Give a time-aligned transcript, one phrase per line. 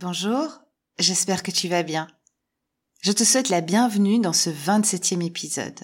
[0.00, 0.62] Bonjour,
[0.98, 2.08] j'espère que tu vas bien.
[3.02, 5.78] Je te souhaite la bienvenue dans ce 27e épisode.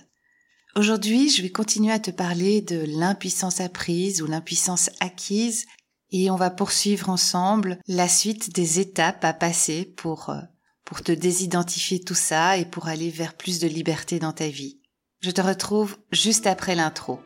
[0.75, 5.67] Aujourd'hui, je vais continuer à te parler de l'impuissance apprise ou l'impuissance acquise
[6.13, 10.41] et on va poursuivre ensemble la suite des étapes à passer pour, euh,
[10.87, 14.80] pour te désidentifier tout ça et pour aller vers plus de liberté dans ta vie.
[15.21, 17.21] Je te retrouve juste après l'intro.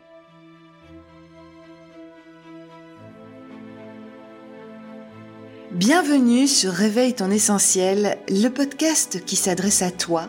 [5.73, 10.29] Bienvenue sur Réveille ton essentiel, le podcast qui s'adresse à toi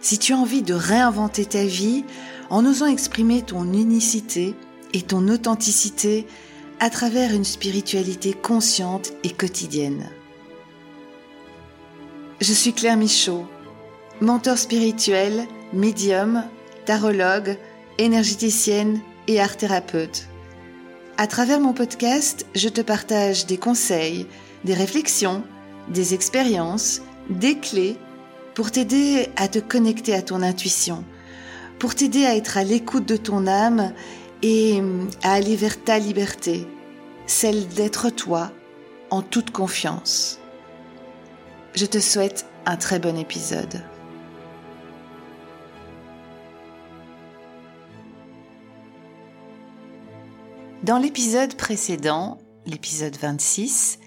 [0.00, 2.04] si tu as envie de réinventer ta vie
[2.48, 4.56] en osant exprimer ton unicité
[4.92, 6.26] et ton authenticité
[6.80, 10.10] à travers une spiritualité consciente et quotidienne.
[12.40, 13.46] Je suis Claire Michaud,
[14.20, 16.42] mentor spirituel, médium,
[16.84, 17.56] tarologue,
[17.98, 20.26] énergéticienne et art thérapeute.
[21.16, 24.26] À travers mon podcast, je te partage des conseils,
[24.64, 25.42] des réflexions,
[25.88, 27.96] des expériences, des clés
[28.54, 31.04] pour t'aider à te connecter à ton intuition,
[31.78, 33.92] pour t'aider à être à l'écoute de ton âme
[34.42, 34.82] et
[35.22, 36.66] à aller vers ta liberté,
[37.26, 38.50] celle d'être toi
[39.10, 40.38] en toute confiance.
[41.74, 43.82] Je te souhaite un très bon épisode.
[50.82, 53.98] Dans l'épisode précédent, l'épisode 26,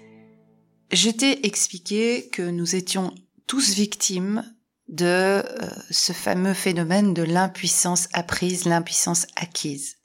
[0.90, 3.14] je t'ai expliqué que nous étions
[3.46, 4.44] tous victimes
[4.88, 5.42] de euh,
[5.90, 9.96] ce fameux phénomène de l'impuissance apprise, l'impuissance acquise.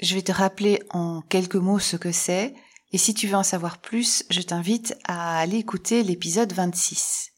[0.00, 2.54] Je vais te rappeler en quelques mots ce que c'est,
[2.92, 7.32] et si tu veux en savoir plus, je t'invite à aller écouter l'épisode 26.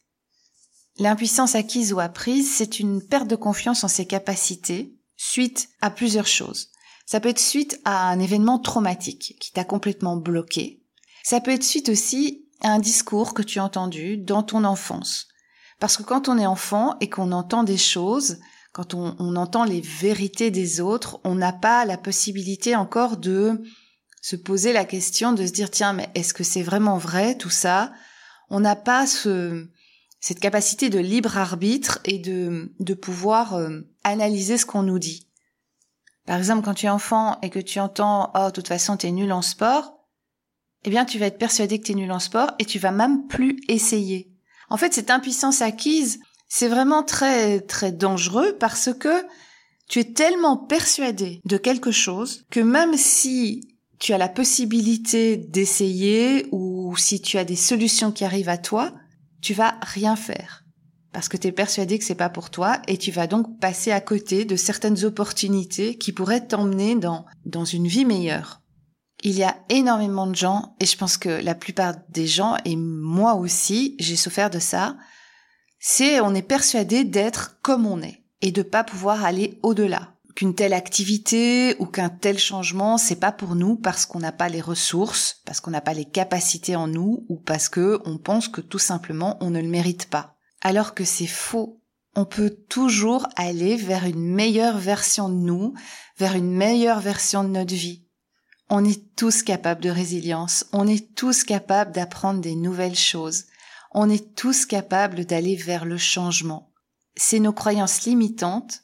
[0.97, 6.27] L'impuissance acquise ou apprise, c'est une perte de confiance en ses capacités suite à plusieurs
[6.27, 6.71] choses.
[7.05, 10.83] Ça peut être suite à un événement traumatique qui t'a complètement bloqué.
[11.23, 15.27] Ça peut être suite aussi un discours que tu as entendu dans ton enfance.
[15.79, 18.37] Parce que quand on est enfant et qu'on entend des choses,
[18.73, 23.63] quand on, entend les vérités des autres, on n'a pas la possibilité encore de
[24.21, 27.49] se poser la question de se dire tiens mais est-ce que c'est vraiment vrai tout
[27.49, 27.93] ça?
[28.49, 29.67] On n'a pas ce,
[30.19, 35.27] cette capacité de libre arbitre et de, de pouvoir euh, analyser ce qu'on nous dit.
[36.25, 39.11] Par exemple, quand tu es enfant et que tu entends oh de toute façon t'es
[39.11, 39.98] nul en sport,
[40.85, 42.91] eh bien, tu vas être persuadé que tu es nul en sport et tu vas
[42.91, 44.31] même plus essayer.
[44.69, 49.25] En fait, cette impuissance acquise, c'est vraiment très, très dangereux parce que
[49.87, 53.61] tu es tellement persuadé de quelque chose que même si
[53.99, 58.93] tu as la possibilité d'essayer ou si tu as des solutions qui arrivent à toi,
[59.41, 60.63] tu vas rien faire.
[61.11, 63.91] Parce que tu es persuadé que c'est pas pour toi et tu vas donc passer
[63.91, 68.61] à côté de certaines opportunités qui pourraient t'emmener dans, dans une vie meilleure.
[69.21, 72.75] Il y a énormément de gens, et je pense que la plupart des gens, et
[72.77, 74.95] moi aussi, j'ai souffert de ça,
[75.79, 80.13] c'est on est persuadé d'être comme on est et de pas pouvoir aller au-delà.
[80.35, 84.47] Qu'une telle activité ou qu'un tel changement, c'est pas pour nous parce qu'on n'a pas
[84.47, 88.47] les ressources, parce qu'on n'a pas les capacités en nous ou parce que on pense
[88.47, 90.37] que tout simplement on ne le mérite pas.
[90.61, 91.81] Alors que c'est faux.
[92.15, 95.73] On peut toujours aller vers une meilleure version de nous,
[96.17, 98.05] vers une meilleure version de notre vie.
[98.69, 103.45] On est tous capables de résilience, on est tous capables d'apprendre des nouvelles choses,
[103.91, 106.71] on est tous capables d'aller vers le changement.
[107.15, 108.83] C'est nos croyances limitantes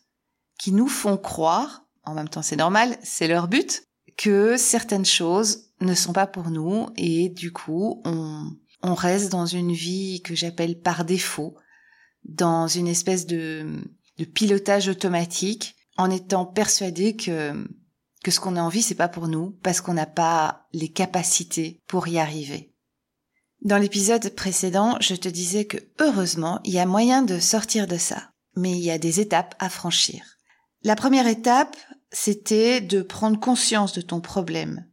[0.58, 3.84] qui nous font croire, en même temps c'est normal, c'est leur but,
[4.18, 8.50] que certaines choses ne sont pas pour nous et du coup on,
[8.82, 11.56] on reste dans une vie que j'appelle par défaut,
[12.24, 13.84] dans une espèce de,
[14.18, 17.68] de pilotage automatique en étant persuadé que
[18.26, 21.84] que ce qu'on a envie, c'est pas pour nous, parce qu'on n'a pas les capacités
[21.86, 22.74] pour y arriver.
[23.62, 28.00] Dans l'épisode précédent, je te disais que heureusement, il y a moyen de sortir de
[28.00, 28.32] ça.
[28.56, 30.40] Mais il y a des étapes à franchir.
[30.82, 31.78] La première étape,
[32.12, 34.88] c'était de prendre conscience de ton problème,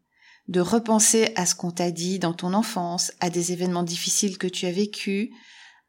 [0.48, 4.46] de repenser à ce qu'on t'a dit dans ton enfance, à des événements difficiles que
[4.46, 5.30] tu as vécus,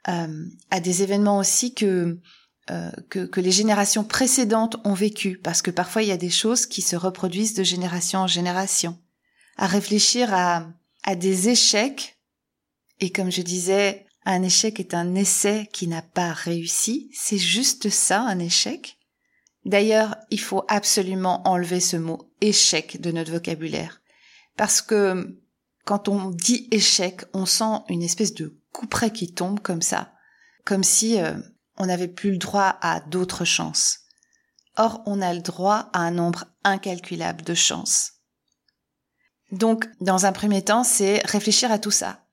[0.07, 2.21] euh, à des événements aussi que
[2.71, 6.29] euh, que, que, les générations précédentes ont vécu, parce que parfois il y a des
[6.29, 8.97] choses qui se reproduisent de génération en génération.
[9.57, 10.67] À réfléchir à,
[11.03, 12.17] à des échecs,
[13.01, 17.89] et comme je disais, un échec est un essai qui n'a pas réussi, c'est juste
[17.89, 18.97] ça un échec.
[19.65, 24.01] D'ailleurs, il faut absolument enlever ce mot échec de notre vocabulaire,
[24.55, 25.37] parce que
[25.83, 30.13] quand on dit échec, on sent une espèce de couperet qui tombe comme ça,
[30.63, 31.33] comme si euh,
[31.77, 33.99] on n'avait plus le droit à d'autres chances.
[34.75, 38.13] Or, on a le droit à un nombre incalculable de chances.
[39.51, 42.23] Donc, dans un premier temps, c'est réfléchir à tout ça.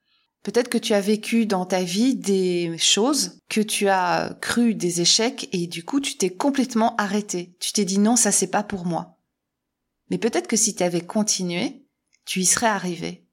[0.43, 5.01] Peut-être que tu as vécu dans ta vie des choses que tu as cru des
[5.01, 7.55] échecs et du coup tu t'es complètement arrêté.
[7.59, 9.19] Tu t'es dit non, ça c'est pas pour moi.
[10.09, 11.85] Mais peut-être que si tu avais continué,
[12.25, 13.27] tu y serais arrivé.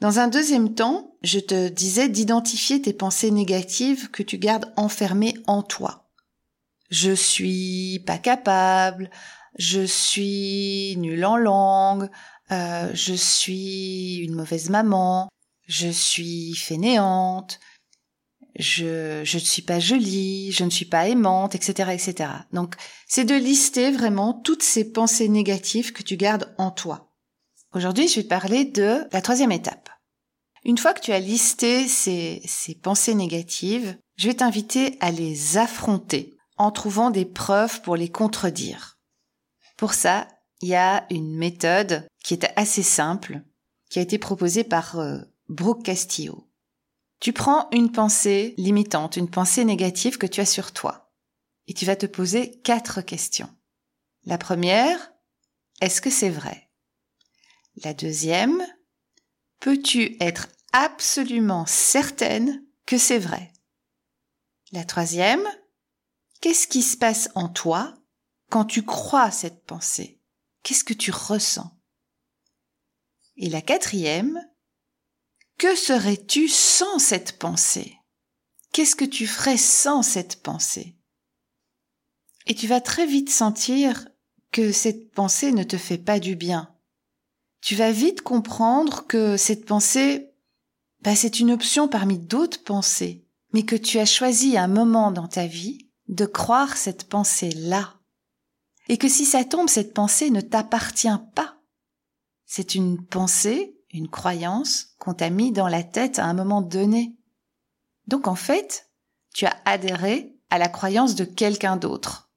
[0.00, 5.34] Dans un deuxième temps, je te disais d'identifier tes pensées négatives que tu gardes enfermées
[5.46, 6.10] en toi.
[6.90, 9.10] Je suis pas capable,
[9.58, 12.10] je suis nul en langue,
[12.50, 15.28] euh, je suis une mauvaise maman,
[15.66, 17.58] je suis fainéante,
[18.56, 22.30] je, je ne suis pas jolie, je ne suis pas aimante, etc., etc.
[22.52, 22.74] Donc,
[23.06, 27.13] c'est de lister vraiment toutes ces pensées négatives que tu gardes en toi.
[27.74, 29.90] Aujourd'hui, je vais te parler de la troisième étape.
[30.64, 32.40] Une fois que tu as listé ces,
[32.80, 39.00] pensées négatives, je vais t'inviter à les affronter en trouvant des preuves pour les contredire.
[39.76, 40.28] Pour ça,
[40.62, 43.42] il y a une méthode qui est assez simple,
[43.90, 45.18] qui a été proposée par euh,
[45.48, 46.48] Brooke Castillo.
[47.18, 51.10] Tu prends une pensée limitante, une pensée négative que tu as sur toi,
[51.66, 53.50] et tu vas te poser quatre questions.
[54.26, 55.12] La première,
[55.80, 56.63] est-ce que c'est vrai?
[57.82, 58.64] La deuxième,
[59.60, 63.52] peux-tu être absolument certaine que c'est vrai?
[64.70, 65.46] La troisième,
[66.40, 67.94] qu'est-ce qui se passe en toi
[68.50, 70.20] quand tu crois cette pensée?
[70.62, 71.76] Qu'est-ce que tu ressens?
[73.36, 74.40] Et la quatrième,
[75.58, 77.98] que serais-tu sans cette pensée?
[78.72, 80.96] Qu'est-ce que tu ferais sans cette pensée?
[82.46, 84.08] Et tu vas très vite sentir
[84.52, 86.73] que cette pensée ne te fait pas du bien.
[87.64, 90.34] Tu vas vite comprendre que cette pensée,
[91.00, 95.28] bah, c'est une option parmi d'autres pensées, mais que tu as choisi un moment dans
[95.28, 97.94] ta vie de croire cette pensée-là
[98.90, 101.56] et que si ça tombe, cette pensée ne t'appartient pas.
[102.44, 107.16] C'est une pensée, une croyance qu'on t'a mis dans la tête à un moment donné.
[108.08, 108.90] Donc en fait,
[109.32, 112.30] tu as adhéré à la croyance de quelqu'un d'autre.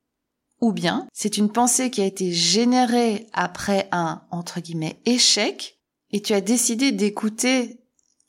[0.60, 5.80] Ou bien, c'est une pensée qui a été générée après un, entre guillemets, échec,
[6.12, 7.80] et tu as décidé d'écouter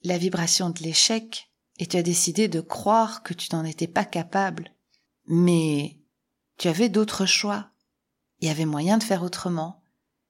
[0.04, 4.04] la vibration de l'échec, et tu as décidé de croire que tu n'en étais pas
[4.04, 4.72] capable.
[5.26, 5.98] Mais
[6.58, 7.70] tu avais d'autres choix
[8.40, 9.82] il y avait moyen de faire autrement.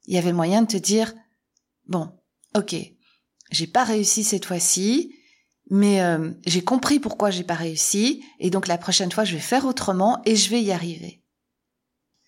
[0.06, 1.14] Il y avait moyen de te dire,
[1.86, 2.10] bon,
[2.54, 2.74] ok,
[3.50, 5.14] j'ai pas réussi cette fois-ci,
[5.70, 9.40] mais euh, j'ai compris pourquoi j'ai pas réussi, et donc la prochaine fois je vais
[9.40, 11.17] faire autrement et je vais y arriver.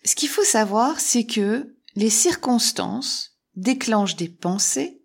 [0.03, 5.01] Ce qu'il faut savoir, c'est que les circonstances déclenchent des pensées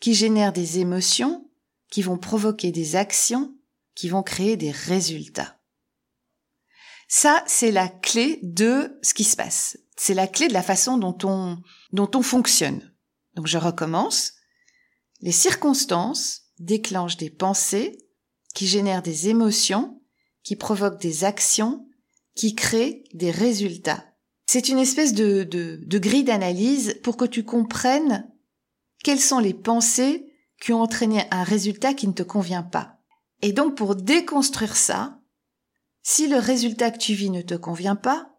[0.00, 1.48] qui génèrent des émotions,
[1.90, 3.56] qui vont provoquer des actions,
[3.94, 5.58] qui vont créer des résultats.
[7.08, 9.78] Ça, c'est la clé de ce qui se passe.
[9.96, 11.58] C'est la clé de la façon dont on,
[11.92, 12.92] dont on fonctionne.
[13.34, 14.32] Donc je recommence.
[15.20, 17.98] Les circonstances déclenchent des pensées
[18.54, 20.00] qui génèrent des émotions,
[20.42, 21.88] qui provoquent des actions,
[22.34, 24.04] qui créent des résultats.
[24.46, 28.30] C'est une espèce de, de, grille d'analyse pour que tu comprennes
[29.02, 30.26] quelles sont les pensées
[30.60, 32.98] qui ont entraîné un résultat qui ne te convient pas.
[33.42, 35.20] Et donc pour déconstruire ça,
[36.02, 38.34] si le résultat que tu vis ne te convient pas,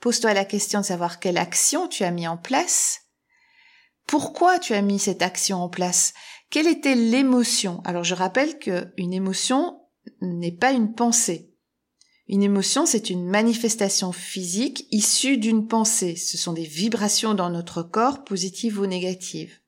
[0.00, 3.02] Pose-toi la question de savoir quelle action tu as mis en place.
[4.06, 6.12] Pourquoi tu as mis cette action en place
[6.50, 9.80] Quelle était l'émotion Alors je rappelle qu'une émotion
[10.20, 11.52] n'est pas une pensée.
[12.28, 16.16] Une émotion, c'est une manifestation physique issue d'une pensée.
[16.16, 19.60] Ce sont des vibrations dans notre corps, positives ou négatives.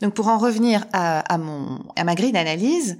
[0.00, 2.98] Donc pour en revenir à, mon, à ma grille d'analyse,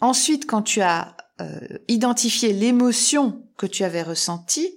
[0.00, 4.72] ensuite quand tu as euh, identifié l'émotion que tu avais ressentie,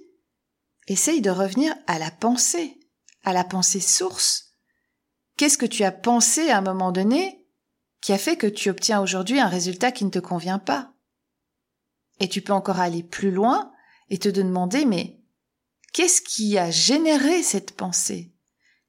[0.88, 2.80] essaye de revenir à la pensée,
[3.24, 4.56] à la pensée source.
[5.36, 7.46] Qu'est-ce que tu as pensé à un moment donné
[8.00, 10.91] qui a fait que tu obtiens aujourd'hui un résultat qui ne te convient pas?
[12.20, 13.72] Et tu peux encore aller plus loin
[14.08, 15.20] et te demander mais
[15.92, 18.34] qu'est-ce qui a généré cette pensée?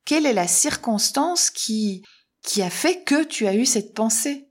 [0.06, 2.04] Quelle est la circonstance qui
[2.44, 4.50] qui a fait que tu as eu cette pensée?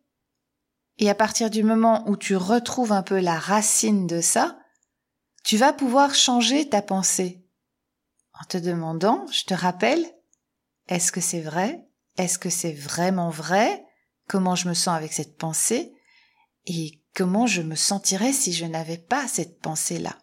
[0.99, 4.59] Et à partir du moment où tu retrouves un peu la racine de ça,
[5.45, 7.45] tu vas pouvoir changer ta pensée.
[8.41, 10.05] En te demandant, je te rappelle,
[10.89, 11.87] est-ce que c'est vrai?
[12.17, 13.85] Est-ce que c'est vraiment vrai?
[14.29, 15.93] Comment je me sens avec cette pensée?
[16.67, 20.19] Et comment je me sentirais si je n'avais pas cette pensée-là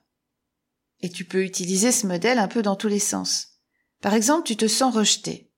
[1.02, 3.60] Et tu peux utiliser ce modèle un peu dans tous les sens.
[4.02, 5.52] Par exemple, tu te sens rejeté.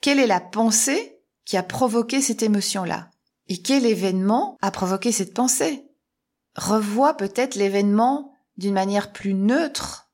[0.00, 3.10] Quelle est la pensée qui a provoqué cette émotion-là?
[3.48, 5.86] Et quel événement a provoqué cette pensée?
[6.54, 10.08] Revois peut-être l'événement d'une manière plus neutre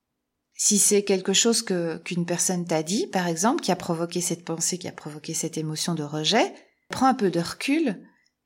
[0.56, 4.78] si c'est quelque chose qu'une personne t'a dit, par exemple, qui a provoqué cette pensée,
[4.78, 6.54] qui a provoqué cette émotion de rejet,
[6.90, 8.00] prends un peu de recul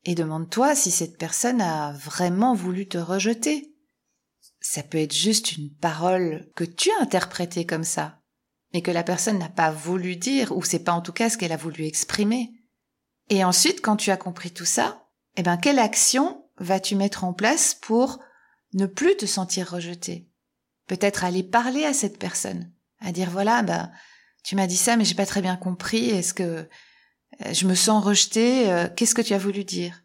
[0.08, 3.74] Et demande-toi si cette personne a vraiment voulu te rejeter.
[4.58, 8.22] Ça peut être juste une parole que tu as interprétée comme ça,
[8.72, 11.36] mais que la personne n'a pas voulu dire, ou c'est pas en tout cas ce
[11.36, 12.48] qu'elle a voulu exprimer.
[13.28, 15.04] Et ensuite, quand tu as compris tout ça,
[15.36, 18.18] eh ben, quelle action vas-tu mettre en place pour
[18.72, 20.30] ne plus te sentir rejeté?
[20.86, 23.90] Peut-être aller parler à cette personne, à dire voilà, bah,
[24.42, 26.08] tu m'as dit ça, mais j'ai pas très bien compris.
[26.08, 26.66] Est-ce que
[27.52, 30.02] je me sens rejeté euh, Qu'est-ce que tu as voulu dire?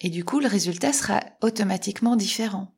[0.00, 2.76] Et du coup, le résultat sera automatiquement différent.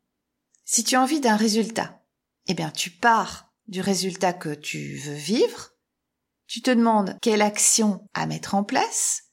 [0.65, 2.01] Si tu as envie d'un résultat,
[2.47, 5.71] eh bien, tu pars du résultat que tu veux vivre.
[6.47, 9.23] Tu te demandes quelle action à mettre en place.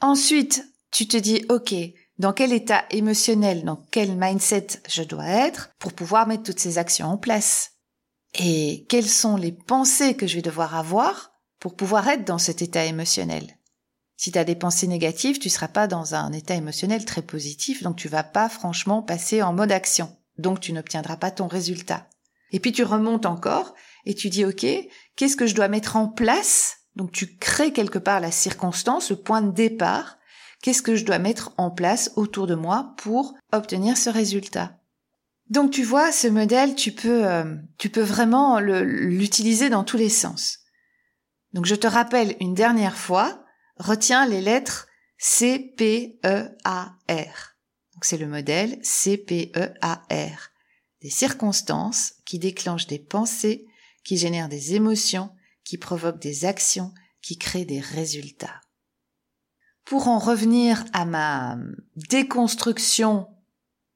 [0.00, 1.74] Ensuite, tu te dis, OK,
[2.18, 6.78] dans quel état émotionnel, dans quel mindset je dois être pour pouvoir mettre toutes ces
[6.78, 7.72] actions en place?
[8.38, 12.62] Et quelles sont les pensées que je vais devoir avoir pour pouvoir être dans cet
[12.62, 13.56] état émotionnel?
[14.16, 17.82] Si tu as des pensées négatives, tu seras pas dans un état émotionnel très positif,
[17.82, 20.16] donc tu vas pas franchement passer en mode action.
[20.38, 22.08] Donc tu n'obtiendras pas ton résultat.
[22.50, 24.66] Et puis tu remontes encore et tu dis OK,
[25.16, 26.76] qu'est-ce que je dois mettre en place?
[26.94, 30.18] Donc tu crées quelque part la circonstance, le point de départ.
[30.62, 34.78] Qu'est-ce que je dois mettre en place autour de moi pour obtenir ce résultat?
[35.50, 40.08] Donc tu vois, ce modèle, tu peux, euh, tu peux vraiment l'utiliser dans tous les
[40.08, 40.60] sens.
[41.52, 43.43] Donc je te rappelle une dernière fois,
[43.76, 44.88] retiens les lettres
[45.18, 47.56] C, P, E, A, R.
[47.94, 50.50] Donc c'est le modèle C, P, E, A, R.
[51.00, 53.66] Des circonstances qui déclenchent des pensées,
[54.04, 55.30] qui génèrent des émotions,
[55.64, 58.60] qui provoquent des actions, qui créent des résultats.
[59.84, 61.58] Pour en revenir à ma
[62.10, 63.28] déconstruction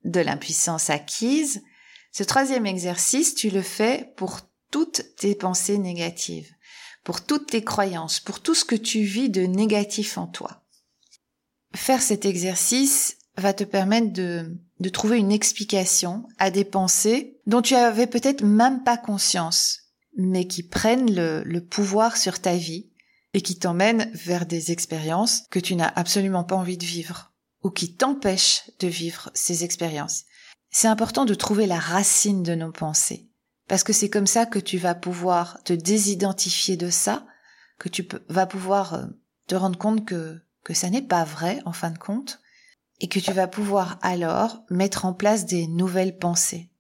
[0.05, 1.63] de l'impuissance acquise,
[2.13, 6.53] ce troisième exercice, tu le fais pour toutes tes pensées négatives,
[7.09, 10.63] pour toutes tes croyances, pour tout ce que tu vis de négatif en toi.
[11.75, 14.59] Faire cet exercice va te permettre de,
[14.93, 19.85] trouver une explication à des pensées dont tu avais peut-être même pas conscience,
[20.19, 22.91] mais qui prennent le pouvoir sur ta vie
[23.33, 27.33] et qui t'emmènent vers des expériences que tu n'as absolument pas envie de vivre
[27.65, 30.25] ou qui t'empêchent de vivre ces expériences.
[30.71, 33.28] C'est important de trouver la racine de nos pensées,
[33.69, 37.27] parce que c'est comme ça que tu vas pouvoir te désidentifier de ça,
[37.79, 39.07] que tu vas pouvoir euh,
[39.47, 42.41] te rendre compte que, que ça n'est pas vrai en fin de compte,
[43.01, 46.71] et que tu vas pouvoir alors mettre en place des nouvelles pensées,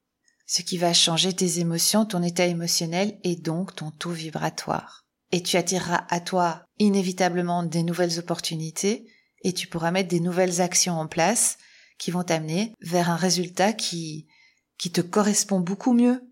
[0.46, 5.04] ce qui va changer tes émotions, ton état émotionnel et donc ton taux vibratoire.
[5.30, 9.06] Et tu attireras à toi inévitablement des nouvelles opportunités,
[9.42, 11.58] et tu pourras mettre des nouvelles actions en place
[11.98, 14.26] qui vont t'amener vers un résultat qui,
[14.78, 16.27] qui te correspond beaucoup mieux,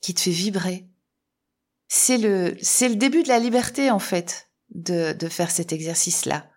[0.00, 0.88] qui te fait vibrer.
[1.88, 6.48] C'est le, c'est le début de la liberté, en fait, de, de faire cet exercice-là.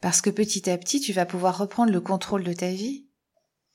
[0.00, 3.06] Parce que petit à petit, tu vas pouvoir reprendre le contrôle de ta vie.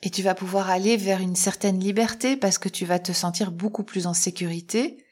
[0.01, 3.51] Et tu vas pouvoir aller vers une certaine liberté parce que tu vas te sentir
[3.51, 5.03] beaucoup plus en sécurité,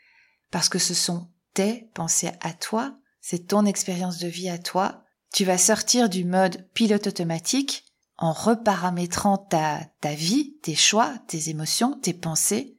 [0.52, 5.04] parce que ce sont tes pensées à toi, c'est ton expérience de vie à toi,
[5.34, 7.86] tu vas sortir du mode pilote automatique
[8.18, 12.73] en reparamétrant ta, ta vie, tes choix, tes émotions, tes pensées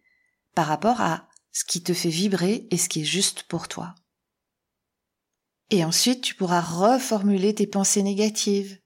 [0.55, 3.95] par rapport à ce qui te fait vibrer et ce qui est juste pour toi.
[5.71, 8.79] Et ensuite, tu pourras reformuler tes pensées négatives.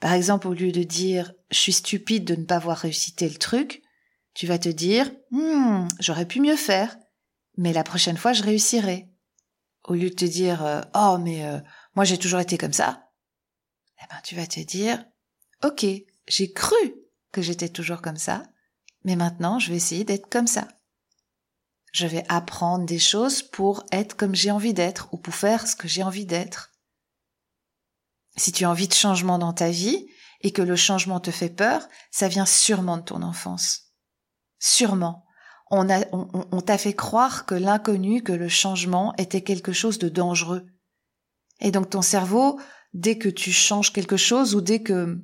[0.00, 3.38] Par exemple, au lieu de dire je suis stupide de ne pas avoir réussi tel
[3.38, 3.82] truc,
[4.34, 6.96] tu vas te dire hmm, j'aurais pu mieux faire,
[7.56, 9.08] mais la prochaine fois je réussirai.
[9.84, 11.60] Au lieu de te dire euh, oh mais euh,
[11.94, 13.08] moi j'ai toujours été comme ça,
[14.02, 15.04] eh ben tu vas te dire,
[15.64, 15.86] ok,
[16.26, 16.94] j'ai cru
[17.32, 18.42] que j'étais toujours comme ça,
[19.04, 20.68] mais maintenant je vais essayer d'être comme ça.
[21.94, 25.76] Je vais apprendre des choses pour être comme j'ai envie d'être ou pour faire ce
[25.76, 26.72] que j'ai envie d'être.
[28.36, 30.08] Si tu as envie de changement dans ta vie
[30.40, 33.92] et que le changement te fait peur, ça vient sûrement de ton enfance.
[34.58, 35.24] Sûrement.
[35.70, 40.66] On t'a fait croire que l'inconnu, que le changement était quelque chose de dangereux.
[41.60, 42.60] Et donc ton cerveau,
[42.92, 45.22] dès que tu changes quelque chose ou dès que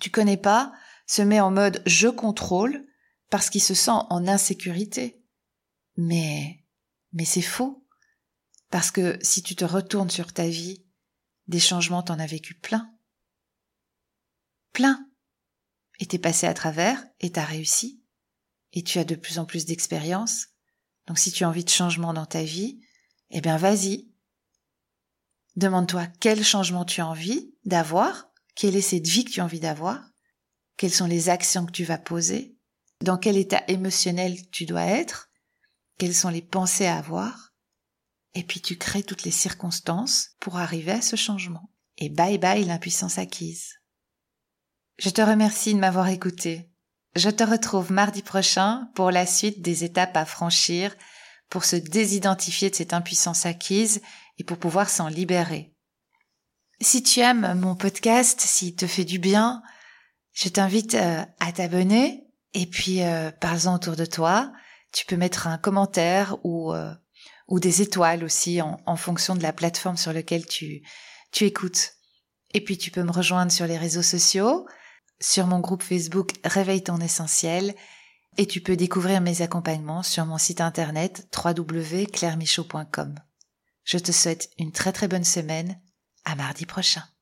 [0.00, 0.72] tu connais pas,
[1.06, 2.84] se met en mode je contrôle
[3.30, 5.21] parce qu'il se sent en insécurité.
[5.96, 6.64] Mais,
[7.12, 7.86] mais c'est faux.
[8.70, 10.84] Parce que si tu te retournes sur ta vie,
[11.46, 12.90] des changements t'en as vécu plein.
[14.72, 15.06] Plein.
[15.98, 18.02] Et t'es passé à travers et t'as réussi.
[18.72, 20.46] Et tu as de plus en plus d'expérience.
[21.06, 22.80] Donc si tu as envie de changement dans ta vie,
[23.30, 24.12] eh bien vas-y,
[25.56, 29.60] Demande-toi quel changement tu as envie d'avoir, quelle est cette vie que tu as envie
[29.60, 30.02] d'avoir,
[30.76, 32.56] quelles sont les actions que tu vas poser,
[33.02, 35.30] dans quel état émotionnel tu dois être,
[36.02, 37.52] quelles sont les pensées à avoir,
[38.34, 41.70] et puis tu crées toutes les circonstances pour arriver à ce changement.
[41.96, 43.74] Et bye bye l'impuissance acquise.
[44.98, 46.72] Je te remercie de m'avoir écouté.
[47.14, 50.92] Je te retrouve mardi prochain pour la suite des étapes à franchir
[51.48, 54.02] pour se désidentifier de cette impuissance acquise
[54.38, 55.72] et pour pouvoir s'en libérer.
[56.80, 59.62] Si tu aimes mon podcast, s'il te fait du bien,
[60.32, 64.52] je t'invite euh, à t'abonner et puis euh, parle-en autour de toi.
[64.92, 66.92] Tu peux mettre un commentaire ou euh,
[67.48, 70.82] ou des étoiles aussi en, fonction de la plateforme sur laquelle tu
[71.32, 71.94] tu écoutes.
[72.54, 74.66] Et puis tu peux me rejoindre sur les réseaux sociaux
[75.22, 77.74] sur mon groupe Facebook Réveille ton essentiel
[78.36, 83.14] et tu peux découvrir mes accompagnements sur mon site internet www.clairemichaud.com.
[83.84, 85.80] Je te souhaite une très très bonne semaine.
[86.24, 87.02] À mardi prochain.